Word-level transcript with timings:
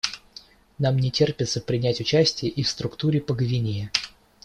Нам 0.79 0.97
не 0.97 1.11
терпится 1.11 1.61
принять 1.61 2.01
участие 2.01 2.49
и 2.49 2.63
в 2.63 2.67
структуре 2.67 3.21
по 3.21 3.35
Гвинее. 3.35 3.91